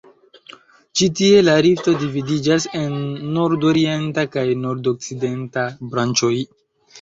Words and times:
Ĉi 1.01 1.07
tie 1.17 1.41
la 1.43 1.53
rifto 1.65 1.93
dividiĝas 2.03 2.65
en 2.79 2.95
nordorienta 3.35 4.25
kaj 4.37 4.47
nordokcidenta 4.63 5.69
branĉoj. 5.95 6.33